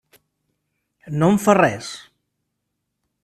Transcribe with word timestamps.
No 1.19 1.29
em 1.33 1.37
fa 1.45 1.55
res. 1.59 1.91